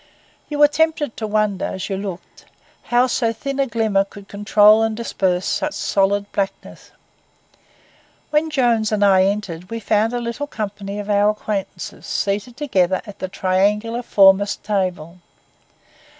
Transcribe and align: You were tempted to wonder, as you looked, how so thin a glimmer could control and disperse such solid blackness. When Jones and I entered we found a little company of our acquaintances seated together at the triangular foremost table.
You 0.49 0.57
were 0.57 0.67
tempted 0.67 1.15
to 1.17 1.27
wonder, 1.27 1.65
as 1.65 1.87
you 1.87 1.95
looked, 1.95 2.45
how 2.85 3.05
so 3.05 3.31
thin 3.31 3.59
a 3.59 3.67
glimmer 3.67 4.03
could 4.03 4.27
control 4.27 4.81
and 4.81 4.97
disperse 4.97 5.45
such 5.45 5.75
solid 5.75 6.31
blackness. 6.31 6.89
When 8.31 8.49
Jones 8.49 8.91
and 8.91 9.05
I 9.05 9.25
entered 9.25 9.69
we 9.69 9.79
found 9.79 10.13
a 10.13 10.19
little 10.19 10.47
company 10.47 10.97
of 10.97 11.07
our 11.07 11.29
acquaintances 11.29 12.07
seated 12.07 12.57
together 12.57 13.03
at 13.05 13.19
the 13.19 13.27
triangular 13.27 14.01
foremost 14.01 14.63
table. 14.63 15.19